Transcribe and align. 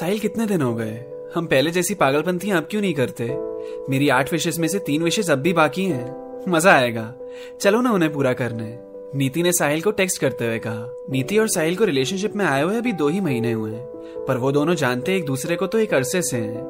साहिल 0.00 0.18
कितने 0.18 0.46
दिन 0.46 0.62
हो 0.62 0.74
गए? 0.74 1.04
हम 1.34 1.46
पहले 1.46 1.70
जैसी 1.70 1.94
पागलपंथियाँ 1.94 2.58
अब 2.58 2.68
क्यों 2.70 2.80
नहीं 2.80 2.94
करते? 2.94 3.24
मेरी 3.90 4.08
आठ 4.08 4.32
विशेष 4.32 4.58
में 4.58 4.68
से 4.68 4.78
तीन 4.78 5.02
विशेष 5.02 5.30
अब 5.30 5.38
भी 5.38 5.52
बाकी 5.52 5.84
हैं। 5.84 6.44
मज़ा 6.48 6.72
आएगा। 6.72 7.14
चलो 7.60 7.80
ना 7.80 7.92
उन्हें 7.92 8.12
पूरा 8.12 8.32
करने। 8.32 8.78
नीति 9.18 9.42
ने 9.42 9.52
साहिल 9.52 9.80
को 9.80 9.90
टेक्स्ट 9.90 10.20
करते 10.20 10.46
हुए 10.46 10.58
कहा। 10.58 11.06
नीति 11.10 11.38
और 11.38 11.48
साहिल 11.48 11.76
को 11.76 11.84
रिलेशनशिप 11.84 12.36
में 12.36 12.44
आए 12.44 12.62
हुए 12.62 12.76
अभी 12.76 12.92
दो 12.92 13.08
ही 13.08 13.20
महीने 13.20 13.52
हुए 13.52 13.70
हैं। 13.70 13.86
पर 14.28 14.36
वो 14.36 14.52
दोनों 14.52 14.74
जानते 14.74 15.16
एक 15.16 15.24
दूसरे 15.24 15.56
को 15.56 15.66
तो 15.66 15.78
एक 15.78 15.94
अरसे 15.94 16.22
से 16.22 16.36
हैं। 16.36 16.62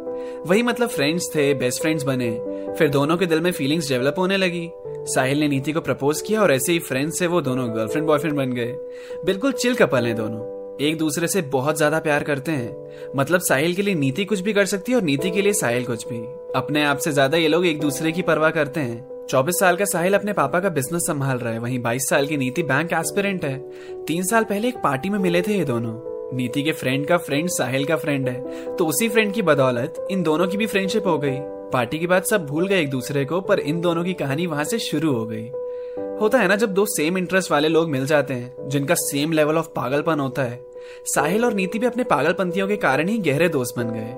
वही 0.46 0.62
मतलब 0.62 0.88
फ्रेंड्स 0.88 1.28
थे 1.34 1.54
बेस्ट 1.54 1.80
फ्रेंड्स 1.80 2.04
बने। 2.04 2.30
फिर 2.78 2.88
दोनों 2.88 3.16
के 3.16 3.26
दिल 3.26 3.40
में 3.40 3.52
फीलिंग्स 3.52 3.88
डेवलप 3.88 4.14
होने 4.18 4.36
लगी। 4.36 4.70
साहिल 4.86 5.40
ने 5.40 5.48
नीति 5.48 5.72
को 5.72 5.80
प्रपोज 5.80 6.20
किया 6.20 6.42
और 6.42 6.52
ऐसे 6.52 6.72
ही 6.72 6.78
फ्रेंड्स 6.78 7.18
से 7.18 7.26
वो 7.26 7.40
दोनों 7.40 7.76
गर्लफ्रेंड 7.76 8.06
बॉयफ्रेंड 8.06 8.36
बन 8.36 8.52
गए। 8.52 8.76
बिल्कुल 9.24 9.52
चिल 9.52 9.74
कपल 9.74 10.06
हैं 10.06 10.16
दोनों। 10.16 10.55
एक 10.80 10.96
दूसरे 10.98 11.28
से 11.28 11.42
बहुत 11.42 11.76
ज़्यादा 11.76 11.98
प्यार 11.98 12.22
करते 12.22 12.52
हैं। 12.52 13.12
मतलब 13.16 13.40
साहिल 13.40 13.74
के 13.74 13.82
लिए 13.82 13.94
नीति 13.94 14.24
कुछ 14.24 14.40
भी 14.40 14.52
कर 14.52 14.64
सकती 14.64 14.92
है 14.92 14.98
और 14.98 15.04
नीति 15.04 15.30
के 15.30 15.42
लिए 15.42 15.52
साहिल 15.52 15.84
कुछ 15.84 16.06
भी। 16.08 16.18
अपने 16.56 16.82
आप 16.84 16.98
से 16.98 17.12
ज़्यादा 17.12 17.36
ये 17.36 17.48
लोग 17.48 17.66
एक 17.66 17.80
दूसरे 17.80 18.12
की 18.12 18.22
परवाह 18.22 18.50
करते 18.50 18.80
हैं। 18.80 19.26
चौबीस 19.30 19.58
साल 19.60 19.76
का 19.76 19.84
साहिल 19.84 20.14
अपने 20.14 20.32
पापा 20.32 20.60
का 20.60 20.68
बिज़नेस 20.68 21.06
संभाल 21.06 21.38
रहा 21.38 21.52
है। 21.52 21.58
वहीं 21.58 21.78
बाईस 21.82 22.08
साल 22.08 22.26
की 22.26 22.36
नीति 22.36 22.62
बैंक 22.62 22.92
एस्पिरेंट 22.92 23.44
है। 23.44 23.58
तीन 24.04 24.22
साल 24.22 24.44
पहले 24.44 24.68
एक 24.68 24.76
पार्टी 24.76 25.10
में 25.10 25.18
मिले 25.18 25.42
थे 25.42 25.58
ये 25.58 25.64
दोनों। 25.64 25.94
नीति 26.36 26.62
के 26.62 26.72
फ्रेंड 26.72 27.06
का 27.06 27.16
फ्रेंड 27.16 27.48
साहिल 27.48 27.84
का 27.84 27.96
फ्रेंड 27.96 28.28
है। 28.28 28.76
तो 28.76 28.86
उसी 28.86 29.08
फ्रेंड 29.08 29.32
की 29.32 29.42
बदौलत 29.42 30.06
इन 30.10 30.22
दोनों 30.22 30.46
की 30.46 30.56
भी 30.56 30.66
फ्रेंडशिप 30.66 31.06
हो 31.06 31.18
गई। 31.18 31.36
पार्टी 31.72 31.98
के 31.98 32.06
बाद 32.06 32.22
सब 32.22 32.46
भूल 32.46 32.66
गए 32.68 32.80
एक 32.80 32.90
दूसरे 32.90 33.24
को, 33.24 33.40
पर 33.40 33.58
इन 33.58 33.80
दोनों 33.80 34.04
की 34.04 34.12
कहानी 34.14 34.46
वहाँ 34.46 34.64
से 34.64 34.78
शुरू 34.78 35.12
हो 35.12 35.24
गई। 35.26 35.50
होता 36.20 36.38
है 36.38 36.48
ना 36.48 36.56
जब 36.56 36.72
दो 36.74 36.86
सेम 36.86 37.18
इंटरेस्ट 37.18 37.50
वाले 37.50 37.68
लोग 37.68 37.88
मिल 37.88 38.06
जाते 38.06 38.34
हैं, 38.34 38.68
जिनका 38.68 38.94
सेम 38.94 39.32
लेवल 39.32 39.56
ऑफ़ 39.56 39.66
पागलपन 39.66 40.20
होता 40.20 40.42
है। 40.42 40.66
साहिल 41.04 41.44
और 41.44 41.54
नीति 41.54 41.78
भी 41.78 41.86
अपने 41.86 42.04
पागलपंथियों 42.04 42.68
के 42.68 42.76
कारण 42.76 43.08
ही 43.08 43.18
गहरे 43.18 43.48
दोस्त 43.48 43.78
बन 43.78 43.90
गए। 43.90 44.14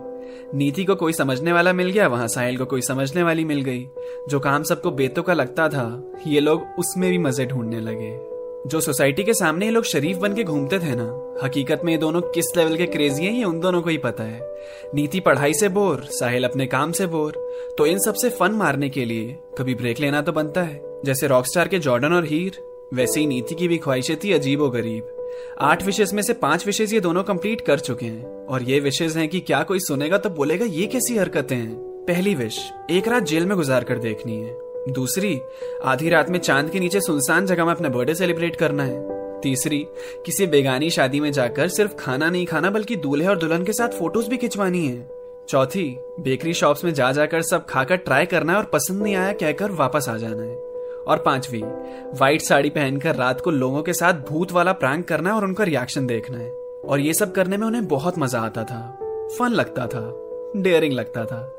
नीति 0.54 0.84
को 0.84 0.94
कोई 0.94 1.12
समझने 1.12 1.52
वाला 1.52 1.72
मिल 1.72 1.90
गया, 1.90 2.08
वहाँ 2.08 2.28
साहिल 2.28 2.56
को 2.56 2.64
कोई 2.64 2.80
समझने 2.80 3.22
वाली 3.22 3.44
मिल 3.44 3.60
गई। 3.60 3.88
जो 4.28 4.40
काम 4.40 4.62
सबको 4.62 4.90
बेतों 4.90 5.22
का 5.22 5.34
लगता 5.34 5.68
था, 5.68 6.12
ये 6.26 6.40
लोग 6.40 6.66
उसमें 6.78 7.10
भी 7.10 7.18
मज़े 7.18 7.46
ढूँढने 7.46 7.80
लगे। 7.80 8.28
जो 8.66 8.80
सोसाइटी 8.80 9.22
के 9.22 9.34
सामने 9.34 9.66
ये 9.66 9.72
लोग 9.72 9.84
शरीफ 9.84 10.16
बन 10.16 10.34
के 10.34 10.44
घूमते 10.44 10.78
थे 10.78 10.94
ना, 10.96 11.38
हकीकत 11.44 11.80
में 11.84 11.92
ये 11.92 11.98
दोनों 11.98 12.20
किस 12.20 12.56
लेवल 12.56 12.76
के 12.76 12.86
क्रेजी 12.86 13.26
हैं, 13.26 13.32
ये 13.32 13.44
उन 13.44 13.60
दोनों 13.60 13.82
को 13.82 13.90
ही 13.90 13.98
पता 13.98 14.24
है। 14.24 14.40
नीति 14.94 15.20
पढ़ाई 15.20 15.54
से 15.54 15.68
बोर, 15.68 16.00
साहिल 16.00 16.44
अपने 16.44 16.66
काम 16.66 16.92
से 16.92 17.06
बोर। 17.06 17.32
तो 17.78 17.86
इन 17.86 17.98
सबसे 17.98 18.30
फन 18.30 18.52
मारने 18.52 18.88
के 18.88 19.04
लिए 19.04 19.38
कभी 19.58 19.74
ब्रेक 19.74 20.00
लेना 20.00 20.22
तो 20.22 20.32
बनता 20.32 20.62
है। 20.62 20.87
जैसे 21.04 21.26
रॉकस्टार 21.26 21.68
के 21.68 21.78
जॉर्डन 21.78 22.12
और 22.12 22.24
हीर, 22.24 22.58
वैसे 22.94 23.20
ही 23.20 23.26
नीति 23.26 23.54
की 23.54 23.68
भी 23.68 23.78
ख्वाहिशें 23.78 24.16
थी 24.24 24.32
अजीब 24.32 24.62
और 24.62 24.70
गरीब। 24.70 25.28
आठ 25.60 25.86
विशेष 25.86 26.12
में 26.12 26.22
से 26.22 26.32
पाँच 26.32 26.66
विशेष 26.66 26.92
ये 26.92 27.00
दोनों 27.00 27.22
कंप्लीट 27.22 27.60
कर 27.60 27.78
चुके 27.78 28.06
हैं। 28.06 28.46
और 28.46 28.62
ये 28.62 28.80
विशेष 28.80 29.16
हैं 29.16 29.28
कि 29.28 29.40
क्या 29.40 29.62
कोई 29.62 29.80
सुनेगा 29.80 30.18
तो 30.18 30.30
बोलेगा, 30.30 30.64
ये 30.64 30.86
कैसी 30.86 31.16
हरकतें 31.16 31.56
हैं? 31.56 31.76
पहली 31.78 32.34
विश, 32.34 32.72
एक 32.90 33.08
रात 33.08 33.22
जेल 33.22 33.46
में 33.46 33.56
गुजार 33.56 33.84
कर 33.84 33.98
देखनी 33.98 34.42
है। 34.42 34.58
दूसरी, 34.92 35.40
आधी 35.84 36.08
रात 36.08 36.30
में 36.30 36.38
चाँद 36.38 36.70
के 36.70 36.80
नीचे 36.80 37.00
सुनसान 37.00 37.46
जगह 37.46 37.64
में 37.64 37.72
अपना 37.72 37.88
बर्थडे 37.88 38.14
सेलिब्रेट 38.14 38.56
करना 38.56 38.84
है। 38.84 39.18
तीसरी, 39.40 39.86
किसी 40.26 40.46
बेगानी 40.46 40.90
शादी 40.90 41.20
में 41.20 41.32
जाकर 41.32 41.68
सिर्फ़ 41.68 41.94
खाना 41.94 42.30
नहीं 42.30 42.46
खाना, 42.46 42.70
बल्कि 42.70 42.96
दूल्हे 42.96 43.28
और 43.28 43.38
दुल्हन 43.38 43.64
के 43.64 43.72
साथ 43.72 43.88
फ़ोटोज़ 43.88 44.30
भी 44.30 44.36
खिंचवानी 44.36 44.86
है। 44.86 45.10
चौथी 45.48 45.96
बेकरी 46.20 46.54
शॉप्स 46.54 46.84
में 46.84 46.94
जा 46.94 47.12
जाकर 47.12 47.42
सब 47.42 47.66
खाकर 47.66 47.96
ट्राई 47.96 48.26
करना 48.26 48.52
है 48.52 48.58
और 48.58 48.64
पसंद 48.64 49.02
नहीं 49.02 49.14
आया, 49.14 49.32
कहकर 49.32 49.70
वापस 49.70 50.06
आ 50.08 50.16
जाना 50.16 50.42
है। 50.42 50.67
और 51.08 51.18
पांचवी 51.18 51.62
व्हाइट 51.62 52.42
साड़ी 52.42 52.70
पहनकर 52.70 53.14
रात 53.14 53.40
को 53.40 53.50
लोगों 53.50 53.82
के 53.82 53.92
साथ 53.92 54.14
भूत 54.28 54.52
वाला 54.52 54.72
प्रैंक 54.72 55.08
करना 55.08 55.36
और 55.36 55.44
उनका 55.44 55.64
रिएक्शन 55.64 56.06
देखना 56.06 56.38
है। 56.38 56.50
और 56.84 57.00
ये 57.00 57.14
सब 57.14 57.32
करने 57.32 57.56
में 57.56 57.66
उन्हें 57.66 57.86
बहुत 57.86 58.18
मज़ा 58.18 58.40
आता 58.40 58.64
था। 58.64 58.98
फन 59.38 59.48
लगता 59.48 59.86
था। 59.86 60.02
डेयरिंग 60.56 60.92
लगता 60.92 61.24
था। 61.24 61.54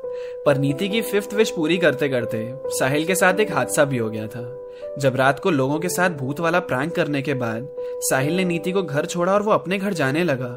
पर 0.46 0.58
नीति 0.58 0.88
की 0.88 1.00
फिफ्थ 1.02 1.34
विश 1.34 1.50
पूरी 1.50 1.76
करते 1.78 2.08
करते, 2.08 2.52
साहिल 2.68 3.04
के 3.04 3.14
साथ 3.14 3.40
एक 3.40 3.52
हादसा 3.52 3.84
भी 3.84 3.98
हो 3.98 4.08
गया 4.10 4.26
था। 4.26 4.56
जब 4.98 5.16
रात 5.16 5.38
को 5.38 5.50
लोगों 5.50 5.78
के 5.78 5.88
साथ 5.88 6.10
भूत 6.10 6.40
वाला 6.40 6.60
प्रैंक 6.60 6.94
करने 6.94 7.22
के 7.22 7.34
बाद, 7.34 7.68
साहिल 7.80 8.36
ने 8.36 8.44
नीति 8.44 8.72
को 8.72 8.82
घर 8.82 9.06
छोड़ा 9.06 9.32
और 9.32 9.42
वो 9.42 9.52
अपने 9.52 9.78
घर 9.78 9.92
जाने 9.92 10.24
लगा 10.24 10.48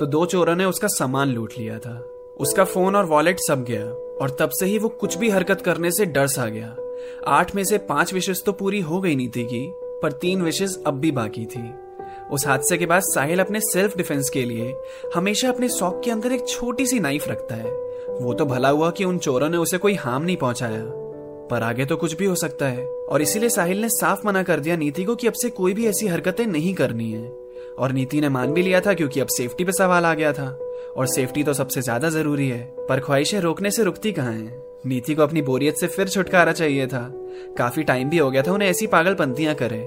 तो 0.00 0.06
दो 0.06 0.24
चोरों 0.26 0.54
ने 0.56 0.64
उसका 0.64 0.88
सामान 0.88 1.28
लूट 1.28 1.52
लिया 1.58 1.78
था। 1.78 1.96
उसका 2.40 2.64
फ़ोन 2.64 2.96
और 2.96 3.04
वॉलेट 3.04 3.38
सब 3.38 3.64
गया, 3.64 3.84
और 4.20 4.36
तब 4.40 4.50
से 4.50 4.66
ही 4.66 4.78
वो 4.78 4.88
कुछ 4.88 5.16
भी 5.18 5.30
हरकत 5.30 5.60
करने 5.60 5.90
से 5.90 6.06
डर 6.06 6.26
सा 6.26 6.46
गया। 6.46 6.76
आठ 7.28 7.54
में 7.54 7.62
से 7.64 7.78
पाँच 7.78 8.12
विशेष 8.14 8.42
तो 8.42 8.52
पूरी 8.52 8.80
हो 8.80 9.00
गई 9.00 9.14
नीति 9.16 9.44
की, 9.44 9.66
पर 10.02 10.12
तीन 10.12 10.42
विशेष 10.42 10.76
अब 10.86 10.98
भी 11.00 11.10
बाकी 11.10 11.44
थी। 11.46 11.70
उस 12.30 12.46
हादसे 12.46 12.78
के 12.78 12.86
बाद 12.86 13.02
साहिल 13.04 13.40
अपने 13.40 13.60
सेल्फ 13.62 13.96
डिफेंस 13.96 14.28
के 14.30 14.44
लिए 14.44 14.74
हमेशा 15.14 15.48
अपने 15.48 15.68
सॉक 15.68 16.00
के 16.04 16.10
अंदर 16.10 16.32
एक 16.32 16.48
छोटी 16.48 16.86
सी 16.86 17.00
नाइफ 17.00 17.28
रखता 17.28 17.54
है। 17.54 17.70
वो 18.20 18.34
तो 18.34 18.46
भला 18.46 18.68
हुआ 18.68 18.90
कि 18.90 19.04
उन 19.04 19.18
चोरों 19.18 19.48
ने 19.48 19.56
उसे 19.56 19.78
कोई 19.78 19.94
हार्म 19.94 20.22
नहीं 20.22 20.36
पहुँचाया। 20.36 20.82
पर 21.50 21.62
आगे 21.62 21.84
तो 21.84 21.96
कुछ 21.96 22.16
भी 22.16 22.24
हो 22.24 22.34
सकता 22.34 22.66
है, 22.66 22.86
और 22.86 23.22
इसीलिए 23.22 23.48
साहिल 23.48 23.80
ने 23.80 23.88
साफ़ 23.88 24.26
मना 24.26 24.42
कर 24.42 24.60
दिया 24.60 24.76
नीति 24.76 25.04
को 25.04 25.14
कि 25.14 25.26
अब 25.26 25.32
से 25.32 25.50
कोई 25.50 25.74
भी 25.74 25.86
ऐसी 25.86 26.06
हरकतें 26.06 26.46
नहीं 26.46 26.74
करनी 26.74 27.10
है। 27.12 27.28
और 27.78 27.92
नीति 27.92 28.20
ने 28.20 28.28
मान 28.28 28.52
भी 28.52 28.62
लिया 28.62 28.80
था 28.80 28.94
क्योंकि 28.94 29.20
अब 29.20 29.28
सेफ्टी 29.28 29.64
पे 29.64 29.72
सवाल 29.72 30.04
आ 30.04 30.14
गया 30.14 30.32
था। 30.32 30.48
और 30.96 31.06
सेफ्टी 31.06 31.42
तो 31.44 31.52
सबसे 31.52 31.82
ज़्यादा 31.82 32.08
ज़रूरी 32.08 32.48
है, 32.48 32.60
पर 32.88 33.00
ख्वाहिशें 33.00 33.40
रोकने 33.40 33.70
से 33.70 33.84
रुकती 33.84 34.12
कहाँ 34.12 34.32
है? 34.32 34.69
नीति 34.86 35.14
को 35.14 35.22
अपनी 35.22 35.42
बोरियत 35.42 35.76
से 35.76 35.86
फिर 35.86 36.08
छुटकारा 36.08 36.52
चाहिए 36.52 36.86
था। 36.86 37.12
काफ़ी 37.58 37.82
टाइम 37.82 38.10
भी 38.10 38.18
हो 38.18 38.30
गया 38.30 38.42
था 38.42 38.52
उन्हें 38.52 38.68
ऐसी 38.68 38.86
पागलपंतियाँ 38.86 39.54
करे। 39.54 39.78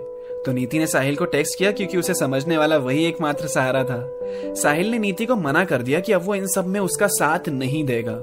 तो 0.45 0.51
नीति 0.51 0.79
ने 0.79 0.87
साहिल 0.87 1.15
को 1.15 1.25
टेक्स्ट 1.25 1.57
किया 1.57 1.71
क्योंकि 1.71 1.97
उसे 1.97 2.13
समझने 2.13 2.57
वाला 2.57 2.77
वही 2.77 3.05
एकमात्र 3.05 3.47
सहारा 3.47 3.83
था। 3.83 4.19
साहिल 4.53 4.91
ने 4.91 4.99
नीति 4.99 5.25
को 5.25 5.35
मना 5.35 5.65
कर 5.65 5.81
दिया 5.81 5.99
कि 5.99 6.11
अब 6.11 6.21
वो 6.23 6.35
इन 6.35 6.47
सब 6.47 6.67
में 6.67 6.79
उसका 6.79 7.07
साथ 7.07 7.49
नहीं 7.49 7.83
देगा। 7.83 8.17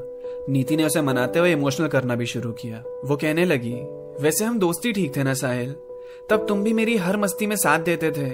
नीति 0.48 0.76
ने 0.76 0.84
उसे 0.84 1.02
मनाते 1.02 1.38
हुए 1.38 1.52
इमोशनल 1.52 1.86
करना 1.86 2.14
भी 2.14 2.26
शुरू 2.26 2.52
किया। 2.52 2.84
वो 3.04 3.16
कहने 3.16 3.44
लगी, 3.44 3.74
वैसे 4.20 4.44
हम 4.44 4.58
दोस्ती 4.58 4.92
ठीक 4.92 5.16
थे 5.16 5.22
ना 5.22 5.34
साहिल? 5.34 5.74
तब 6.30 6.46
तुम 6.48 6.62
भी 6.62 6.72
मेरी 6.72 6.96
हर 6.96 7.16
मस्ती 7.16 7.46
में 7.46 7.56
साथ 7.56 7.78
देते 7.78 8.10
थे। 8.10 8.28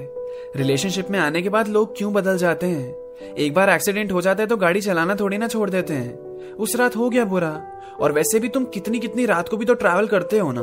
रिलेशनशिप 0.56 1.10
में 1.10 1.18
आने 1.18 1.42
के 1.42 1.48
बाद 1.48 1.68
लोग 1.68 1.96
क्यों 1.96 2.12
बदल 2.12 2.38
जाते 2.38 2.66
हैं? 2.66 2.94
एक 3.38 3.54
बार 3.54 3.70
एक्सीडेंट 3.70 4.12
हो 4.12 4.20
जाता 4.20 4.42
है 4.42 4.46
तो 4.46 4.56
गाड़ी 4.56 4.80
चलाना 4.80 5.14
थोड़ी 5.14 5.38
ना 5.38 5.48
छोड़ 5.48 5.70
देते 5.70 5.94
हैं। 5.94 6.25
उस 6.58 6.76
रात 6.76 6.96
हो 6.96 7.10
गया 7.10 7.24
बुरा। 7.24 7.66
और 8.00 8.12
वैसे 8.12 8.40
भी 8.40 8.48
तुम 8.48 8.64
कितनी 8.64 8.98
कितनी 8.98 9.26
रात 9.26 9.48
को 9.48 9.56
भी 9.56 9.64
तो 9.64 9.74
ट्रैवल 9.74 10.06
करते 10.06 10.38
हो 10.38 10.52
ना। 10.52 10.62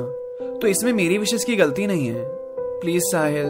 तो 0.58 0.68
इसमें 0.68 0.94
मेरी 0.94 1.18
विशेष 1.18 1.44
की 1.44 1.56
गलती 1.56 1.88
नहीं 1.88 2.08
है। 2.08 2.26
प्लीज़ 2.60 3.04
साहिल, 3.04 3.46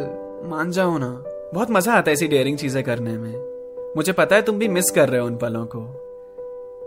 मान 0.49 0.71
जाओ 0.71 0.97
ना। 0.97 1.23
बहुत 1.53 1.71
मज़ा 1.71 1.93
आता 1.93 2.11
है 2.11 2.13
ऐसी 2.13 2.27
डेयरिंग 2.27 2.57
चीज़ें 2.57 2.83
करने 2.83 3.17
में। 3.17 3.53
मुझे 3.97 4.13
पता 4.13 4.35
है 4.35 4.41
तुम 4.41 4.59
भी 4.59 4.67
मिस 4.67 4.91
कर 4.91 5.09
रहे 5.09 5.21
हो 5.21 5.27
उन 5.27 5.37
पलों 5.37 5.65
को। 5.65 5.79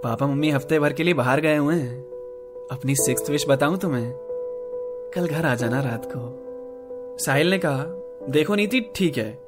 पापा, 0.05 0.27
मम्मी 0.27 0.51
हफ़्ते 0.51 0.79
भर 0.79 0.93
के 0.93 1.03
लिए 1.03 1.15
बाहर 1.15 1.41
गए 1.41 1.57
हुए 1.57 1.75
हैं। 1.75 2.01
अपनी 2.73 2.95
सिक्स 2.95 3.31
विश 3.31 3.47
बताऊँ 3.49 3.79
तुम्हें? 3.79 4.13
कल 5.15 5.27
घर 5.27 5.47
आ 5.47 5.55
जाना 5.55 5.81
रात 5.81 6.09
को। 6.17 6.43
साहिल 7.25 7.51
ने 7.51 7.59
कहा, 7.59 7.85
देखो 8.29 8.55
नीति, 8.55 8.81
ठीक 8.95 9.17
है। 9.17 9.39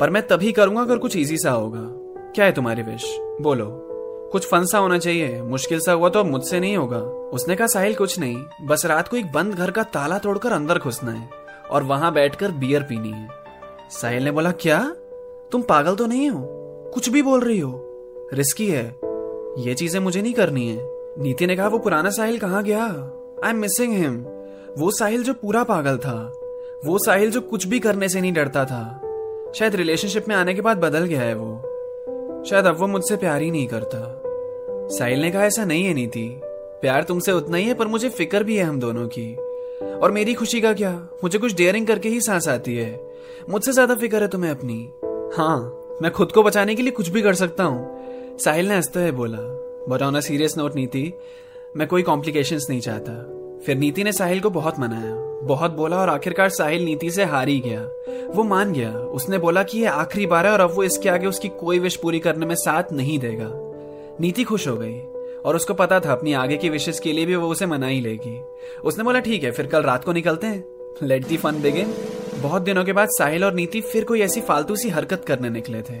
पर 0.00 0.10
मैं 0.10 0.26
तभी 0.26 0.52
करूँगा 0.52 0.80
अगर 0.80 0.98
कुछ 0.98 1.16
इजी 1.16 1.38
सा 1.38 1.50
होगा। 1.50 1.82
क्या 2.34 2.44
है 2.44 2.52
तुम्हारी 2.52 2.82
विश 2.82 3.18
बोलो। 3.40 3.89
कुछ 4.32 4.50
फन 4.50 4.64
सा 4.64 4.78
होना 4.78 4.98
चाहिए। 4.98 5.42
मुश्किल 5.42 5.80
सा 5.80 5.92
हुआ 5.92 6.08
तो 6.08 6.24
मुझसे 6.24 6.60
नहीं 6.60 6.76
होगा। 6.76 6.98
उसने 7.32 7.56
कहा, 7.56 7.66
साहिल, 7.66 7.94
कुछ 7.94 8.18
नहीं। 8.18 8.44
बस 8.62 8.86
रात 8.86 9.08
को 9.08 9.16
एक 9.16 9.32
बंद 9.32 9.54
घर 9.54 9.70
का 9.70 9.82
ताला 9.82 10.18
तोड़कर 10.18 10.52
अंदर 10.52 10.78
घुसना 10.78 11.12
है 11.12 11.30
और 11.70 11.82
वहाँ 11.82 12.12
बैठकर 12.12 12.50
बियर 12.50 12.82
पीनी 12.82 13.10
है। 13.10 13.28
साहिल 13.90 14.24
ने 14.24 14.30
बोला, 14.30 14.52
क्या? 14.52 14.94
तुम 15.52 15.62
पागल 15.62 15.94
तो 15.94 16.06
नहीं 16.06 16.30
हो? 16.30 16.46
कुछ 16.94 17.08
भी 17.08 17.22
बोल 17.22 17.40
रही 17.40 17.58
हो। 17.58 17.86
रिस्की 18.32 18.66
है। 18.66 19.00
ये 19.58 19.74
चीज़ें 19.74 20.00
मुझे 20.00 20.22
नहीं 20.22 20.34
करनी 20.34 20.68
है। 20.68 20.78
नीति 21.18 21.46
ने 21.46 21.56
कहा, 21.56 21.68
वो 21.68 21.78
पुराना 21.78 22.10
साहिल 22.10 22.38
कहाँ 22.38 22.64
गया? 22.64 22.84
आई 23.44 23.50
एम 23.50 23.56
मिसिंग 23.56 23.92
हिम 23.92 24.24
वो 24.78 24.90
साहिल 24.90 25.22
जो 25.22 25.34
पूरा 25.34 25.64
पागल 25.64 25.96
था। 25.96 26.32
वो 26.84 26.98
साहिल 26.98 27.30
जो 27.30 27.40
कुछ 27.40 27.66
भी 27.66 27.80
करने 27.80 28.08
से 28.08 28.20
नहीं 28.20 28.32
डरता 28.32 28.64
था। 28.64 29.00
शायद 29.54 29.74
रिलेशनशिप 29.74 30.28
में 30.28 30.36
आने 30.36 30.54
के 30.54 30.60
बाद 30.60 30.76
बदल 30.76 31.04
गया 31.04 31.20
है 31.20 31.34
वो। 31.34 31.62
शायद 32.46 32.64
अब 32.64 32.76
वो 32.78 32.86
मुझसे 32.86 33.16
प्यार 33.16 33.42
ही 33.42 33.50
नहीं 33.50 33.66
करता। 33.66 34.19
साहिल 34.90 35.20
ने 35.20 35.30
कहा, 35.30 35.44
ऐसा 35.44 35.64
नहीं 35.64 35.84
है 35.84 35.94
नीति। 35.94 36.40
प्यार 36.80 37.02
तुमसे 37.02 37.32
उतना 37.32 37.56
ही 37.56 37.64
है, 37.64 37.74
पर 37.74 37.86
मुझे 37.86 38.08
फ़िक्र 38.08 38.44
भी 38.44 38.56
है 38.56 38.64
हम 38.64 38.80
दोनों 38.80 39.08
की। 39.08 39.34
और 40.02 40.12
मेरी 40.12 40.34
खुशी 40.34 40.60
का 40.60 40.72
क्या? 40.72 41.08
मुझे 41.24 41.38
कुछ 41.38 41.54
डेयरिंग 41.54 41.86
करके 41.86 42.08
ही 42.08 42.20
सांस 42.20 42.48
आती 42.48 42.76
है। 42.76 43.00
मुझसे 43.50 43.72
ज़्यादा 43.72 43.94
फ़िक्र 43.94 44.22
है 44.22 44.28
तुम्हें 44.28 44.50
अपनी। 44.50 44.92
हाँ 45.36 45.80
मैं 46.02 46.10
खुद 46.10 46.32
को 46.32 46.42
बचाने 46.42 46.74
के 46.74 46.82
लिए 46.82 46.92
कुछ 46.92 47.08
भी 47.08 47.22
कर 47.22 47.34
सकता 47.34 47.64
हूँ। 47.64 48.00
साहिल 48.38 48.68
ने 48.68 48.76
हँसते 48.76 49.00
हुए 49.00 49.10
बोला 49.10 49.38
but 49.88 50.02
on 50.02 50.14
a 50.14 50.20
serious 50.20 50.58
note 50.58 50.76
Niti. 50.76 51.12
मैं 51.76 51.88
कोई 51.88 52.02
कॉम्प्लिकेशंस 52.02 52.66
नहीं 52.70 52.80
चाहता। 52.80 53.12
फिर 53.66 53.76
नीति 53.76 54.04
ने 54.04 54.12
साहिल 54.12 54.40
को 54.40 54.50
बहुत 54.50 54.78
मनाया। 54.78 55.14
बहुत 55.46 55.70
बोला 55.70 55.96
और 55.96 56.08
आखिरकार 56.08 56.48
साहिल 56.48 56.84
नीति 56.84 57.10
से 57.10 57.24
हार 57.24 57.48
ही 57.48 57.60
गया। 57.60 57.80
वो 58.34 58.42
मान 58.42 58.72
गया। 58.72 58.92
उसने 58.92 59.38
बोला 59.38 59.62
कि 59.62 59.78
ये 59.78 59.86
आखिरी 59.86 60.26
बार 60.26 60.46
है 60.46 60.52
और 60.52 60.60
अब 60.60 60.70
वो 60.70 60.82
इसके 60.82 61.08
आगे 61.08 61.26
उसकी 61.26 61.48
कोई 61.48 61.78
विश 61.78 61.96
पूरी 61.96 62.18
करने 62.18 62.46
में 62.46 62.54
साथ 62.54 62.92
नहीं 62.92 63.18
देगा। 63.18 63.69
नीति 64.20 64.44
खुश 64.44 64.68
हो 64.68 64.76
गई 64.76 65.00
और 65.44 65.56
उसको 65.56 65.74
पता 65.74 66.00
था 66.00 66.12
अपनी 66.12 66.32
आगे 66.32 66.56
की 66.56 66.68
विशेष 66.68 66.98
के 66.98 67.12
लिए 67.12 67.26
भी 67.26 67.36
वो 67.36 67.48
उसे 67.48 67.66
मना 67.66 67.86
ही 67.86 68.00
लेगी। 68.00 68.40
उसने 68.84 69.04
बोला, 69.04 69.20
ठीक 69.20 69.44
है, 69.44 69.50
फिर 69.50 69.66
कल 69.66 69.82
रात 69.82 70.04
को 70.04 70.12
निकलते 70.12 70.46
हैं। 70.46 70.64
लेट 71.02 71.26
दी 71.26 71.36
फन 71.36 71.62
बिगिन 71.62 71.94
बहुत 72.36 72.62
दिनों 72.62 72.84
के 72.84 72.92
बाद 72.92 73.08
साहिल 73.08 73.44
और 73.44 73.54
नीति 73.54 73.80
फिर 73.80 74.04
कोई 74.04 74.20
ऐसी 74.20 74.40
फालतू 74.40 74.76
सी 74.76 74.88
हरकत 74.88 75.24
करने 75.24 75.50
निकले 75.50 75.82
थे। 75.82 76.00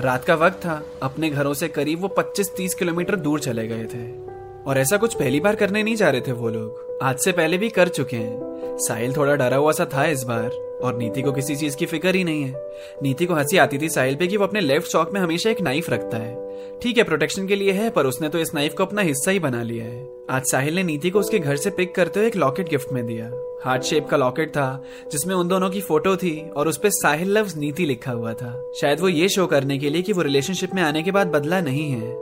रात 0.00 0.24
का 0.24 0.34
वक्त 0.34 0.56
था, 0.56 0.86
अपने 1.02 1.30
घरों 1.30 1.54
से 1.54 1.68
करीब 1.68 2.00
वो 2.00 2.08
25-30 2.08 2.74
किलोमीटर 2.74 3.16
दूर 3.16 3.40
चले 3.40 3.68
गए 3.68 3.84
थे। 3.84 4.28
और 4.66 4.78
ऐसा 4.78 4.96
कुछ 4.96 5.14
पहली 5.14 5.40
बार 5.40 5.54
करने 5.54 5.82
नहीं 5.82 5.96
जा 5.96 6.10
रहे 6.10 6.20
थे 6.20 6.32
वो 6.32 6.48
लोग। 6.48 6.98
आज 7.02 7.18
से 7.18 7.32
पहले 7.32 7.58
भी 7.58 7.68
कर 7.68 7.88
चुके 7.88 8.16
हैं। 8.16 8.57
साहिल 8.80 9.16
थोड़ा 9.16 9.34
डरा 9.36 9.56
हुआ 9.56 9.72
सा 9.72 9.84
था 9.84 10.06
इस 10.06 10.22
बार, 10.22 10.50
और 10.82 10.96
नीति 10.96 11.22
को 11.22 11.32
किसी 11.32 11.56
चीज़ 11.56 11.76
की 11.76 11.86
फ़िक्र 11.86 12.14
ही 12.14 12.24
नहीं 12.24 12.42
है। 12.42 12.54
नीति 13.02 13.26
को 13.26 13.34
हँसी 13.34 13.56
आती 13.56 13.78
थी 13.78 13.88
साहिल 13.88 14.16
पे 14.16 14.26
कि 14.26 14.36
वो 14.36 14.44
अपने 14.44 14.60
लेफ़्ट 14.60 14.90
चौक 14.90 15.12
में 15.12 15.20
हमेशा 15.20 15.50
एक 15.50 15.60
नाइफ 15.60 15.90
रखता 15.90 16.16
है। 16.16 16.48
ठीक 16.82 16.98
है, 16.98 17.04
प्रोटेक्शन 17.04 17.46
के 17.46 17.56
लिए 17.56 17.72
है, 17.72 17.90
पर 17.90 18.06
उसने 18.06 18.28
तो 18.28 18.38
इस 18.38 18.54
नाइफ 18.54 18.74
को 18.74 18.84
अपना 18.84 19.02
हिस्सा 19.02 19.30
ही 19.30 19.38
बना 19.38 19.62
लिया 19.62 19.84
है। 19.84 20.08
आज 20.30 20.42
साहिल 20.44 20.74
ने 20.74 20.82
नीति 20.82 21.10
को 21.10 21.20
उसके 21.20 21.38
घर 21.38 21.56
से 21.56 21.70
पिक 21.70 21.94
करते 21.94 22.20
हुए 22.20 22.28
एक 22.28 22.36
लॉकेट 22.36 22.68
गिफ्ट 22.68 22.92
में 22.92 23.06
दिया। 23.06 23.32
हार्ट 23.64 23.82
शेप 23.82 24.06
का 24.06 24.16
लॉकेट 24.16 24.50
था, 24.50 24.82
जिसमें 25.12 25.34
उन 25.34 25.48
दोनों 25.48 25.70
की 25.70 25.80
फ़ोटो 25.80 26.16
थी, 26.16 26.50
और 26.56 26.68
उस 26.68 26.76
पर 26.76 26.90
साहिल 26.90 27.38
लव्स 27.38 27.56
नीति 27.56 27.84
लिखा 27.84 28.12
हुआ 28.12 28.32
था। 28.32 28.72
शायद 28.80 29.00
वो 29.00 29.08
ये 29.08 29.28
शो 29.28 29.46
करने 29.46 29.78
के 29.78 29.90
लिए 29.90 30.02
कि 30.02 30.12
वो 30.12 30.22
रिलेशनशिप 30.22 30.74
में 30.74 30.82
आने 30.82 31.02
के 31.02 31.10
बाद 31.10 31.26
बदला 31.26 31.60
नहीं 31.60 31.90
है। 31.90 32.12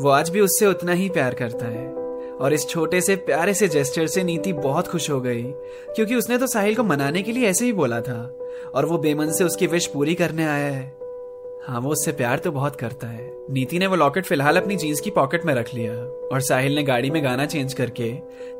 वो 0.00 0.08
आज 0.08 0.30
भी 0.30 0.40
उससे 0.40 0.66
उतना 0.66 0.92
ही 0.92 1.08
प्यार 1.08 1.34
करता 1.34 1.66
है। 1.66 2.01
और 2.40 2.52
इस 2.52 2.68
छोटे 2.68 3.00
से 3.00 3.16
प्यारे 3.16 3.54
से 3.54 3.68
जेस्टर 3.68 4.06
से 4.06 4.22
नीति 4.24 4.52
बहुत 4.52 4.88
खुश 4.88 5.10
हो 5.10 5.20
गई, 5.20 5.42
क्योंकि 5.94 6.14
उसने 6.14 6.38
तो 6.38 6.46
साहिल 6.46 6.74
को 6.74 6.82
मनाने 6.82 7.22
के 7.22 7.32
लिए 7.32 7.48
ऐसे 7.48 7.64
ही 7.64 7.72
बोला 7.72 8.00
था, 8.00 8.38
और 8.74 8.86
वो 8.86 8.98
बेमन 8.98 9.32
से 9.32 9.44
उसकी 9.44 9.66
विश 9.66 9.86
पूरी 9.86 10.14
करने 10.14 10.44
आया 10.44 10.72
है। 10.72 10.96
हाँ 11.66 11.80
वो 11.80 11.90
उससे 11.90 12.12
प्यार 12.12 12.38
तो 12.38 12.52
बहुत 12.52 12.76
करता 12.76 13.06
है। 13.06 13.32
नीति 13.50 13.78
ने 13.78 13.86
वो 13.86 13.96
लॉकेट 13.96 14.24
फ़िलहाल 14.24 14.56
अपनी 14.56 14.76
जीन्स 14.76 15.00
की 15.00 15.10
पॉकेट 15.10 15.44
में 15.44 15.54
रख 15.54 15.74
लिया, 15.74 15.92
और 16.32 16.40
साहिल 16.40 16.74
ने 16.74 16.82
गाड़ी 16.82 17.10
में 17.10 17.24
गाना 17.24 17.46
चेंज 17.46 17.74
करके, 17.74 18.12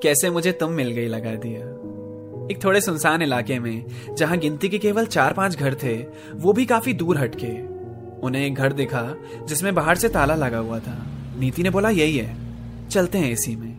कैसे 0.02 0.30
मुझे 0.30 0.52
तुम 0.52 0.72
मिल 0.72 0.90
गई? 0.90 1.06
लगा 1.06 1.34
दिया। 1.34 1.60
एक 2.50 2.64
थोड़े 2.64 2.80
सुनसान 2.80 3.22
इलाके 3.22 3.58
में, 3.58 3.84
जहाँ 4.14 4.38
गिनती 4.38 4.68
के 4.68 4.78
केवल 4.78 5.06
चार 5.06 5.32
पाँच 5.32 5.56
घर 5.56 5.74
थे, 5.74 6.04
वो 6.34 6.52
भी 6.52 6.66
काफ़ी 6.66 6.92
दूर 6.92 7.18
हटके। 7.18 7.72
उन्हें 8.26 8.46
एक 8.46 8.54
घर 8.54 8.72
दिखा, 8.72 9.14
जिसमें 9.44 9.74
बाहर 9.74 9.96
से 9.96 10.08
ताला 10.08 10.34
लगा 10.34 10.58
हुआ 10.58 10.78
था। 10.78 11.06
नीति 11.38 11.62
ने 11.62 11.70
बोला, 11.70 11.90
यही 11.90 12.16
है। 12.16 12.51
चलते 12.92 13.18
हैं 13.18 13.30
इसी 13.32 13.56
में। 13.56 13.72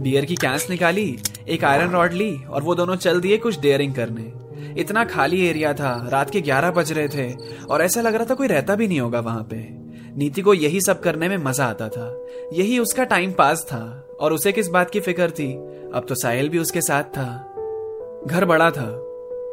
बियर 0.00 0.24
की 0.24 0.34
कैंस 0.34 0.68
निकाली, 0.70 1.18
एक 1.48 1.64
आयरन 1.64 1.90
रॉड 1.90 2.12
ली 2.12 2.34
और 2.44 2.62
वो 2.62 2.74
दोनों 2.74 2.96
चल 2.96 3.20
दिए 3.20 3.36
कुछ 3.36 3.58
डेयरिंग 3.60 3.94
करने। 3.94 4.32
इतना 4.80 5.04
खाली 5.04 5.46
एरिया 5.46 5.72
था, 5.74 6.08
रात 6.12 6.30
के 6.30 6.40
ग्यारह 6.40 6.70
बज 6.70 6.92
रहे 6.92 7.08
थे 7.08 7.32
और 7.70 7.82
ऐसा 7.82 8.00
लग 8.00 8.14
रहा 8.14 8.26
था 8.30 8.34
कोई 8.34 8.46
रहता 8.46 8.74
भी 8.74 8.88
नहीं 8.88 9.00
होगा 9.00 9.20
वहाँ 9.20 9.42
पे। 9.50 9.56
नीति 10.16 10.42
को 10.42 10.54
यही 10.54 10.80
सब 10.80 11.00
करने 11.00 11.28
में 11.28 11.36
मज़ा 11.36 11.66
आता 11.66 11.88
था। 11.88 12.06
यही 12.52 12.78
उसका 12.78 13.04
टाइम 13.04 13.32
पास 13.32 13.64
था 13.68 13.82
और 14.20 14.32
उसे 14.32 14.52
किस 14.52 14.68
बात 14.68 14.90
की 14.90 15.00
फ़िक्र 15.00 15.30
थी? 15.30 15.52
अब 15.94 16.06
तो 16.08 16.14
साहिल 16.14 16.48
भी 16.48 16.58
उसके 16.58 16.80
साथ 16.80 17.02
था। 17.02 17.28
घर 18.26 18.44
बड़ा 18.44 18.70
था, 18.70 18.86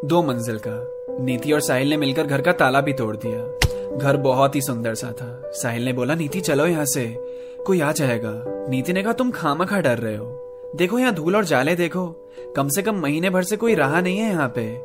दो 0.05 0.23
मंजिल 0.23 0.59
का। 0.67 0.75
नीति 1.23 1.51
और 1.51 1.61
साहिल 1.61 1.89
ने 1.89 1.97
मिलकर 1.97 2.23
घर 2.23 2.41
का 2.41 2.51
ताला 2.51 2.81
भी 2.81 2.93
तोड़ 2.93 3.15
दिया। 3.15 3.97
घर 3.97 4.17
बहुत 4.17 4.55
ही 4.55 4.61
सुंदर 4.61 4.95
सा 4.95 5.11
था। 5.11 5.51
साहिल 5.53 5.85
ने 5.85 5.93
बोला, 5.93 6.15
नीति, 6.15 6.41
चलो 6.41 6.65
यहाँ 6.67 6.85
से। 6.85 7.05
कोई 7.65 7.81
आ 7.81 7.91
जाएगा। 7.91 8.43
नीति 8.69 8.93
ने 8.93 9.03
कहा, 9.03 9.13
तुम 9.13 9.31
खामा 9.31 9.65
खा 9.65 9.79
डर 9.81 9.97
रहे 9.97 10.15
हो। 10.15 10.43
देखो 10.75 10.99
यहाँ 10.99 11.13
धूल 11.13 11.35
और 11.35 11.45
जाले 11.45 11.75
देखो। 11.75 12.31
कम 12.55 12.67
से 12.67 12.81
कम 12.81 12.95
महीने 12.95 13.29
भर 13.29 13.43
से 13.43 13.57
कोई 13.57 13.75
रहा 13.75 14.01
नहीं 14.01 14.17
है 14.17 14.29
यहाँ 14.29 14.53
पे। 14.55 14.81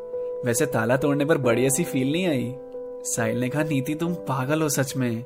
वैसे 0.47 0.67
ताला 0.67 0.97
तोड़ने 0.97 1.25
पर 1.25 1.39
बड़ी 1.39 1.67
ऐसी 1.67 1.85
फील 1.85 2.13
नहीं 2.13 2.27
आई। 2.27 2.55
साहिल 3.05 3.41
ने 3.41 3.49
कहा, 3.49 3.63
नीति, 3.63 3.95
तुम 3.95 4.15
पागल 4.15 4.63
हो 4.63 4.69
सच 4.69 4.97
में। 4.97 5.25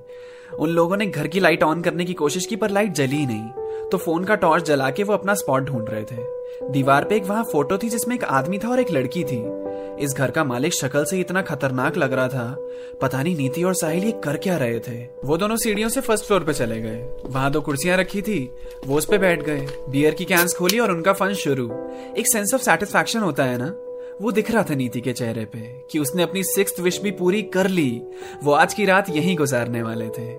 उन 0.58 0.70
लोगों 0.70 0.96
ने 0.96 1.06
घर 1.06 1.26
की 1.26 1.40
लाइट 1.40 1.62
ऑन 1.62 1.82
करने 1.82 2.04
की 2.04 2.12
कोशिश 2.12 2.46
की, 2.46 2.56
पर 2.56 2.70
लाइट 2.70 2.92
जली 2.92 3.16
ही 3.16 3.26
नहीं। 3.26 3.50
तो 3.88 3.98
फ़ोन 3.98 4.24
का 4.24 4.34
टॉर्च 4.34 4.64
जला 4.64 4.90
के 4.90 5.02
वो 5.02 5.12
अपना 5.12 5.34
स्पॉट 5.34 5.62
ढूंढ 5.62 5.88
रहे 5.90 6.02
थे। 6.02 6.36
दीवार 6.70 7.04
पे 7.04 7.16
एक 7.16 7.24
वहाँ 7.24 7.44
फ़ोटो 7.44 7.78
थी 7.78 7.88
जिसमें 7.88 8.16
एक 8.16 8.24
आदमी 8.24 8.58
था 8.58 8.68
और 8.68 8.80
एक 8.80 8.90
लड़की 8.90 9.24
थी। 9.24 9.65
इस 10.00 10.14
घर 10.18 10.30
का 10.30 10.44
मालिक 10.44 10.74
शक्ल 10.74 11.04
से 11.04 11.20
इतना 11.20 11.42
खतरनाक 11.42 11.96
लग 11.96 12.12
रहा 12.12 12.28
था। 12.28 12.56
पता 13.02 13.22
नहीं 13.22 13.36
नीति 13.36 13.62
और 13.62 13.74
साहिल 13.74 14.04
ये 14.04 14.12
कर 14.12 14.36
क्या 14.36 14.56
रहे 14.56 14.78
थे। 14.78 15.08
वो 15.24 15.36
दोनों 15.36 15.56
सीढ़ियों 15.56 15.88
से 15.88 16.00
फ़र्स्ट 16.00 16.24
फ्लोर 16.24 16.44
पे 16.44 16.52
चले 16.52 16.80
गए। 16.80 17.08
वहाँ 17.26 17.50
दो 17.50 17.60
कुर्सियाँ 17.60 17.98
रखी 17.98 18.22
थी, 18.22 18.50
वो 18.86 18.98
उस 18.98 19.06
पे 19.06 19.18
बैठ 19.18 19.42
गए। 19.42 19.68
बियर 19.88 20.14
की 20.14 20.24
कैंस 20.24 20.54
खोली 20.54 20.78
और 20.78 20.92
उनका 20.92 21.12
फन 21.12 21.32
शुरू। 21.32 21.90
एक 22.16 22.26
सेंस 22.26 22.54
ऑफ़ 22.54 22.62
सेटिस्फैक्शन 22.62 23.20
होता 23.20 23.44
है 23.44 23.58
ना? 23.58 23.74
वो 24.22 24.32
दिख 24.32 24.50
रहा 24.50 24.62
था 24.62 24.74
नीति 24.74 25.00
के 25.00 25.12
चेहरे 25.12 25.44
पे 25.44 25.58
कि 25.90 25.98
उसने 25.98 26.22
अपनी 26.22 26.44
सिक्स 26.44 26.80
विश 26.80 27.00
भी 27.00 27.10
पूरी 27.10 27.42
कर 27.42 27.68
ली। 27.68 28.02
वो 28.44 28.52
आज 28.52 28.74
की 28.74 28.84
रात 28.84 29.10
यहीं 29.10 29.36
गुजारने 29.36 29.82
वाले 29.82 30.08
थे। 30.08 30.32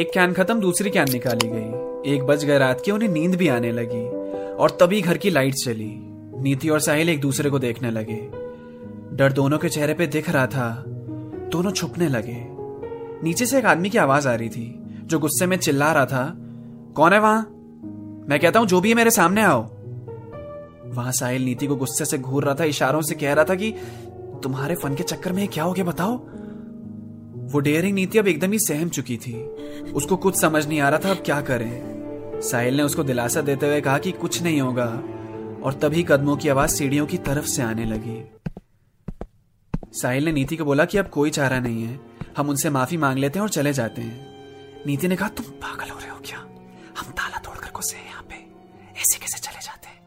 एक 0.00 0.10
कैन 0.14 0.32
खत्म, 0.32 0.60
दूसरी 0.60 0.90
कैन 0.90 1.06
निकाली 1.12 1.48
गई। 1.52 1.92
एक 2.14 2.22
बज 2.22 2.44
गए 2.44 2.58
रात 2.58 2.80
की, 2.80 2.90
उन्हें 2.90 3.08
नींद 3.08 3.34
भी 3.34 3.48
आने 3.48 3.72
लगी। 3.72 4.22
और 4.52 4.70
तभी 4.70 5.00
घर 5.00 5.18
की 5.18 5.30
लाइट 5.30 5.54
चली। 5.54 5.94
नीति 6.42 6.68
और 6.68 6.80
साहिल 6.80 7.08
एक 7.08 7.20
दूसरे 7.20 7.50
को 7.50 7.58
देखने 7.58 7.90
लगे। 7.90 8.41
डर 9.12 9.32
दोनों 9.32 9.58
के 9.58 9.68
चेहरे 9.68 9.94
पे 9.94 10.06
दिख 10.06 10.30
रहा 10.30 10.46
था। 10.46 10.84
दोनों 11.52 11.70
छुपने 11.70 12.08
लगे। 12.08 12.46
नीचे 13.24 13.46
से 13.46 13.58
एक 13.58 13.64
आदमी 13.64 13.90
की 13.90 13.98
आवाज़ 13.98 14.28
आ 14.28 14.34
रही 14.34 14.48
थी, 14.48 14.82
जो 15.04 15.18
गुस्से 15.18 15.46
में 15.46 15.56
चिल्ला 15.56 15.92
रहा 15.92 16.06
था। 16.06 16.34
कौन 16.94 17.12
है 17.12 17.20
वहाँ? 17.20 17.40
मैं 18.28 18.38
कहता 18.40 18.60
हूँ, 18.60 18.66
जो 18.66 18.80
भी 18.80 18.88
है 18.88 18.94
मेरे 18.94 19.10
सामने 19.10 19.42
आओ। 19.42 19.62
वहाँ 20.90 21.12
साहिल 21.12 21.44
नीति 21.44 21.66
को 21.66 21.76
गुस्से 21.76 22.04
से 22.04 22.18
घूर 22.18 22.44
रहा 22.44 22.54
था, 22.54 22.64
इशारों 22.64 23.02
से 23.02 23.14
कह 23.14 23.32
रहा 23.32 23.44
था 23.44 23.54
कि, 23.54 23.74
तुम्हारे 24.42 24.74
फन 24.74 24.94
के 24.94 25.02
चक्कर 25.02 25.32
में 25.32 25.48
क्या 25.48 25.64
हो 25.64 25.72
गया 25.72 25.84
बताओ? 25.84 26.16
वो 27.52 27.58
डेयरिंग 27.58 27.94
नीति 27.94 28.18
अब 28.18 28.28
एकदम 28.28 28.52
ही 28.52 28.58
सहम 28.58 28.88
चुकी 28.88 29.16
थी। 29.16 29.44
उसको 29.94 30.16
कुछ 30.16 30.40
समझ 30.40 30.68
नहीं 30.68 30.80
आ 30.80 30.88
रहा 30.88 30.98
था, 31.04 31.10
अब 31.10 31.16
क्या 31.16 31.40
करें? 31.40 31.82
साहिल 32.40 32.76
ने 32.76 32.82
उसको 32.82 33.04
दिलासा 33.04 33.40
देते 33.40 33.66
हुए 33.66 33.80
कहा 33.80 33.98
कि 33.98 34.10
कुछ 34.10 34.42
नहीं 34.42 34.60
होगा, 34.60 35.02
और 35.62 35.72
तभी 35.72 36.02
कदमों 36.02 36.36
की 36.36 36.48
आवाज़ 36.48 36.70
सीढ़ियों 36.70 37.06
की 37.06 37.18
तरफ़ 37.18 37.46
से 37.46 37.62
आने 37.62 37.84
लगी। 37.84 38.30
साहिल 39.92 40.24
ने 40.24 40.32
नीति 40.32 40.56
को 40.56 40.64
बोला 40.64 40.84
कि 40.84 40.98
अब 40.98 41.08
कोई 41.08 41.30
चारा 41.30 41.60
नहीं 41.60 41.82
है। 41.82 42.00
हम 42.36 42.48
उनसे 42.48 42.70
माफ़ी 42.70 42.96
मांग 42.96 43.18
लेते 43.18 43.38
हैं 43.38 43.42
और 43.42 43.48
चले 43.48 43.72
जाते 43.72 44.02
हैं। 44.02 44.32
नीति 44.86 45.08
ने 45.08 45.16
कहा, 45.16 45.28
तुम 45.28 45.46
पागल 45.46 45.90
हो 45.90 45.98
रहे 45.98 46.10
हो 46.10 46.16
क्या? 46.16 46.38
हम 46.98 47.10
ताला 47.10 47.38
तोड़कर 47.38 47.70
घुसे 47.70 47.96
हैं 47.96 48.06
यहाँ 48.06 48.22
पे। 48.22 48.34
ऐसे 49.00 49.18
कैसे 49.18 49.38
चले 49.38 49.60
जाते 49.60 49.88
हैं? 49.88 50.00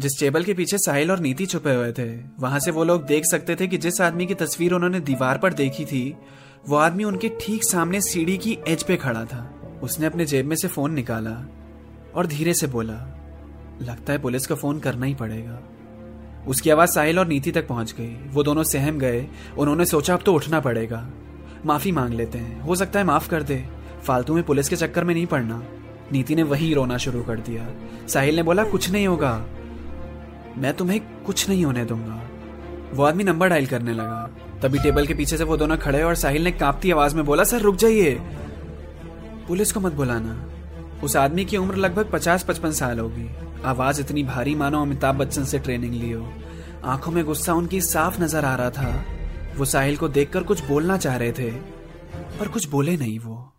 जिस 0.00 0.20
टेबल 0.20 0.44
के 0.44 0.54
पीछे 0.54 0.78
साहिल 0.78 1.10
और 1.10 1.18
नीति 1.18 1.46
छुपे 1.46 1.74
हुए 1.74 1.92
थे, 1.92 2.16
वहाँ 2.38 2.60
से 2.60 2.70
वो 2.70 2.84
लोग 2.84 3.06
देख 3.06 3.24
सकते 3.24 3.56
थे 3.56 3.66
कि 3.66 3.78
जिस 3.78 4.00
आदमी 4.00 4.26
की 4.26 4.34
तस्वीर 4.34 4.72
उन्होंने 4.72 5.00
दीवार 5.00 5.38
पर 5.38 5.52
देखी 5.52 5.84
थी, 5.84 6.16
वो 6.68 6.76
आदमी 6.76 7.04
उनके 7.04 7.28
ठीक 7.28 7.64
सामने 7.64 8.00
सीढ़ी 8.00 8.38
की 8.38 8.58
एज 8.68 8.82
पे 8.82 8.96
खड़ा 8.96 9.24
था। 9.24 9.56
उसने 9.82 10.06
अपने 10.06 10.24
जेब 10.24 10.46
में 10.46 10.56
से 10.56 10.68
फ़ोन 10.68 10.92
निकाला 10.94 11.48
और 12.14 12.26
धीरे 12.26 12.54
से 12.54 12.66
बोला, 12.66 13.16
लगता 13.82 14.12
है 14.12 14.18
पुलिस 14.18 14.46
को 14.46 14.54
फ़ोन 14.54 14.80
करना 14.80 15.06
ही 15.06 15.14
पड़ेगा। 15.14 15.62
उसकी 16.46 16.70
आवाज़ 16.70 16.90
साहिल 16.90 17.18
और 17.18 17.26
नीति 17.26 17.50
तक 17.50 17.68
पहुँच 17.68 17.92
गई। 17.92 18.16
वो 18.28 18.42
दोनों 18.42 18.62
सहम 18.62 18.98
गए। 18.98 19.26
उन्होंने 19.58 19.84
सोचा, 19.84 20.14
अब 20.14 20.20
तो 20.26 20.34
उठना 20.34 20.60
पड़ेगा। 20.60 21.10
माफ़ी 21.66 21.92
मांग 21.92 22.14
लेते 22.14 22.38
हैं। 22.38 22.60
हो 22.60 22.74
सकता 22.74 22.98
है 22.98 23.04
माफ़ 23.04 23.30
कर 23.30 23.42
दे। 23.42 23.66
फालतू 24.04 24.34
में 24.34 24.44
पुलिस 24.44 24.68
के 24.68 24.76
चक्कर 24.76 25.04
में 25.04 25.14
नहीं 25.14 25.26
पड़ना। 25.26 25.62
नीति 26.12 26.34
ने 26.34 26.42
वही 26.42 26.74
रोना 26.74 26.96
शुरू 26.96 27.22
कर 27.22 27.40
दिया। 27.40 27.70
साहिल 28.08 28.36
ने 28.36 28.42
बोला, 28.42 28.64
कुछ 28.64 28.90
नहीं 28.90 29.06
होगा। 29.06 29.46
मैं 30.58 30.74
तुम्हें 30.74 31.00
कुछ 31.26 31.48
नहीं 31.48 31.64
होने 31.64 31.84
दूँगा। 31.84 32.22
वो 32.92 33.04
आदमी 33.04 33.24
नंबर 33.24 33.48
डायल 33.48 33.66
करने 33.66 33.92
लगा। 33.92 34.30
तभी 34.62 34.78
टेबल 34.78 35.06
के 35.06 35.14
पीछे 35.14 35.36
से 35.36 35.44
वो 35.44 35.56
दोनों 35.56 35.76
खड़े 35.76 36.02
और 36.02 36.14
साहिल 36.14 36.44
ने 36.44 36.52
कांपती 36.52 36.90
आवाज़ 36.90 37.16
में 37.16 37.24
बोला, 37.24 37.44
सर, 37.44 37.60
रुक 37.60 37.76
जाइए। 37.76 38.14
पुलिस 39.48 39.72
को 39.72 39.80
मत 39.80 39.92
बुलाना। 39.92 40.46
उस 41.04 41.16
आदमी 41.16 41.44
की 41.44 41.56
उम्र 41.56 41.74
लगभग 41.74 42.10
पचास 42.12 42.42
पचपन 42.42 42.70
साल 42.70 42.98
होगी। 42.98 43.30
आवाज़ 43.64 44.00
इतनी 44.00 44.22
भारी 44.22 44.54
मानो 44.54 44.80
अमिताभ 44.82 45.14
बच्चन 45.14 45.44
से 45.44 45.58
ट्रेनिंग 45.58 45.94
ली 45.94 46.10
हो। 46.10 46.26
आँखों 46.84 47.12
में 47.12 47.24
गुस्सा 47.24 47.54
उनकी 47.54 47.80
साफ़ 47.80 48.20
नज़र 48.22 48.44
आ 48.44 48.54
रहा 48.54 48.70
था। 48.70 49.04
वो 49.56 49.64
साहिल 49.64 49.96
को 49.96 50.08
देखकर 50.08 50.42
कुछ 50.42 50.64
बोलना 50.64 50.96
चाह 50.96 51.16
रहे 51.16 51.32
थे, 51.32 51.50
पर 52.38 52.48
कुछ 52.48 52.68
बोले 52.68 52.96
नहीं 52.96 53.18
वो। 53.18 53.52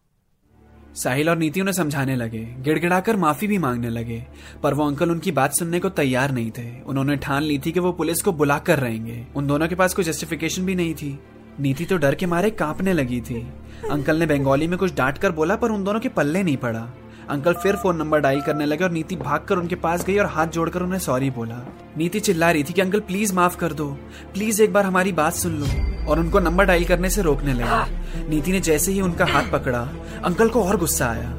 साहिल 0.96 1.30
और 1.30 1.38
नीति 1.38 1.62
उन्हें 1.62 1.74
समझाने 1.74 2.16
लगे, 2.16 2.40
गिड़गिड़ाकर 2.60 3.16
माफ़ी 3.16 3.48
भी 3.48 3.58
मांगने 3.58 3.90
लगे, 3.90 4.24
पर 4.64 4.74
वो 4.74 4.88
अंकल 4.88 5.12
उनकी 5.12 5.32
बात 5.32 5.54
सुनने 5.54 5.80
को 5.80 5.90
तैयार 5.90 6.32
नहीं 6.32 6.52
थे। 6.52 6.82
उन्होंने 6.82 7.16
ठान 7.16 7.44
ली 7.44 7.60
थी 7.60 7.72
कि 7.72 7.80
वो 7.80 7.92
पुलिस 7.92 8.22
को 8.22 8.32
बुला 8.32 8.58
कर 8.60 8.80
रहेंगे। 8.80 9.26
उन 9.36 9.48
दोनों 9.48 9.68
के 9.68 9.76
पास 9.76 9.94
कोई 9.94 10.06
जस्टिफिकेशन 10.06 10.66
भी 10.66 10.76
नहीं 10.76 10.94
थी। 10.94 11.20
नीति 11.60 11.86
तो 11.86 11.98
डर 11.98 12.16
के 12.16 12.26
मारे 12.26 12.50
कांपने 12.52 12.94
लगी 12.94 13.22
थी। 13.22 13.48
अंकल 13.92 14.18
ने 14.18 14.26
बंगाली 14.26 14.68
में 14.68 14.78
कुछ 14.80 14.96
डांट 14.96 15.18
कर 15.18 15.32
बोला, 15.32 15.56
पर 15.56 15.72
उन 15.72 15.84
दोनों 15.84 16.00
के 16.00 16.10
पल्ले 16.10 16.44
नहीं 16.44 16.58
पड़ा। 16.58 16.88
अंकल 17.32 17.54
फिर 17.54 17.76
फ़ोन 17.76 17.98
नंबर 17.98 18.20
डायल 18.20 18.42
करने 18.42 18.66
लगे 18.66 18.84
और 18.84 18.92
नीति 18.92 19.16
भागकर 19.16 19.56
उनके 19.56 19.76
पास 19.76 20.06
गई 20.06 20.18
और 20.18 20.26
हाथ 20.26 20.48
जोड़कर 20.48 20.82
उन्हें 20.82 21.00
सॉरी 21.00 21.30
बोला। 21.30 21.74
नीति 21.98 22.20
चिल्ला 22.20 22.52
रही 22.52 22.64
थी 22.64 22.74
कि, 22.74 22.82
अंकल 22.82 23.00
प्लीज़ 23.00 23.34
माफ़ 23.34 23.58
कर 23.58 23.74
दो। 23.74 23.88
प्लीज़ 24.34 24.62
एक 24.62 24.74
बार 24.74 24.86
हमारी 24.86 25.12
बात 25.12 25.34
सुन 25.34 25.56
लो। 25.56 25.66
और 26.08 26.20
उनको 26.20 26.40
नंबर 26.40 26.66
डायल 26.66 26.86
करने 26.86 27.10
से 27.10 27.22
रोकने 27.22 27.54
लगे। 27.54 28.00
नीति 28.30 28.52
ने 28.52 28.60
जैसे 28.60 28.92
ही 28.92 29.02
उनका 29.02 29.26
हाथ 29.26 29.44
पकड़ा, 29.52 29.90
अंकल 30.26 30.50
को 30.50 30.64
और 30.64 30.78
गुस्सा 30.78 31.08
आया। 31.08 31.30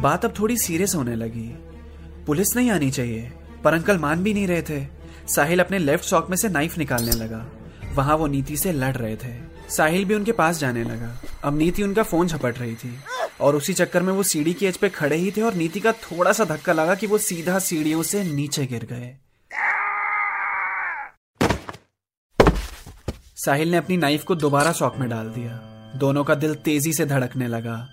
बात 0.00 0.24
अब 0.24 0.34
थोड़ी 0.38 0.56
सीरियस 0.56 0.94
होने 0.94 1.14
लगी। 1.14 1.58
पुलिस 2.26 2.56
नहीं 2.56 2.70
आनी 2.70 2.90
चाहिए, 2.90 3.32
पर 3.64 3.74
अंकल 3.74 3.98
मान 3.98 4.22
भी 4.22 4.34
नहीं 4.34 4.46
रहे 4.46 4.62
थे। 4.62 4.86
साहिल 5.28 5.60
अपने 5.60 5.78
लेफ़्ट 5.78 6.04
सॉक 6.04 6.30
में 6.30 6.36
से 6.36 6.48
नाइफ 6.48 6.78
निकालने 6.78 7.12
लगा। 7.12 7.46
वहाँ 7.94 8.16
वो 8.16 8.26
नीति 8.26 8.56
से 8.56 8.72
लड़ 8.72 8.96
रहे 8.96 9.16
थे। 9.16 9.34
साहिल 9.68 10.04
भी 10.04 10.14
उनके 10.14 10.32
पास 10.32 10.58
जाने 10.58 10.84
लगा। 10.84 11.22
अब 11.44 11.58
नीति 11.58 11.82
उनका 11.82 12.02
फ़ोन 12.02 12.26
झपट 12.26 12.58
रही 12.58 12.74
थी। 12.74 12.98
और 13.40 13.56
उसी 13.56 13.72
चक्कर 13.72 14.02
में 14.02 14.12
वो 14.12 14.22
सीढ़ी 14.22 14.54
की 14.54 14.66
एज 14.66 14.76
पे 14.76 14.88
खड़े 14.88 15.16
ही 15.16 15.30
थे 15.30 15.42
और 15.42 15.54
नीति 15.54 15.80
का 15.80 15.92
थोड़ा 15.92 16.32
सा 16.32 16.44
धक्का 16.44 16.72
लगा 16.72 16.94
कि 16.94 17.06
वो 17.06 17.18
सीधा 17.18 17.58
सीढ़ियों 17.58 18.02
से 18.02 18.24
नीचे 18.24 18.66
गिर 18.66 18.84
गए। 18.84 19.16
साहिल 23.36 23.70
ने 23.70 23.76
अपनी 23.76 23.96
नाइफ 23.96 24.24
को 24.24 24.34
दोबारा 24.34 24.72
सॉक 24.72 24.96
में 24.96 25.08
डाल 25.08 25.28
दिया। 25.28 25.52
दोनों 25.96 26.24
का 26.24 26.34
दिल 26.34 26.54
तेज़ी 26.54 26.92
से 26.92 27.06
धड़कने 27.06 27.48
लगा। 27.48 27.88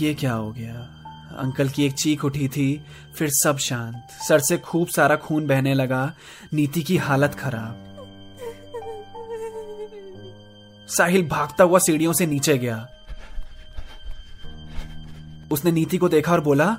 ये 0.00 0.14
क्या 0.14 0.32
हो 0.32 0.52
गया? 0.52 0.94
अंकल 1.38 1.68
की 1.68 1.86
एक 1.86 1.92
चीख 1.92 2.24
उठी 2.24 2.48
थी, 2.48 2.84
फिर 3.16 3.30
सब 3.30 3.58
शांत। 3.58 4.08
सर 4.28 4.40
से 4.40 4.58
खूब 4.58 4.88
सारा 4.88 5.16
खून 5.16 5.46
बहने 5.46 5.74
लगा। 5.74 6.14
नीति 6.52 6.82
की 6.82 6.96
हालत 6.96 7.34
खराब। 7.34 7.84
साहिल 10.88 11.28
भागता 11.28 11.64
हुआ 11.64 11.78
सीढ़ियों 11.78 12.12
से 12.12 12.26
नीचे 12.26 12.58
गया। 12.58 12.97
उसने 15.52 15.72
नीति 15.72 15.98
को 15.98 16.08
देखा 16.08 16.32
और 16.32 16.40
बोला 16.40 16.76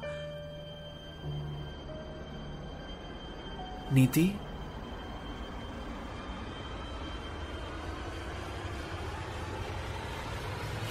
नीति 3.94 4.32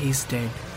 ही 0.01 0.09
इज़ 0.11 0.27
डेड 0.31 0.68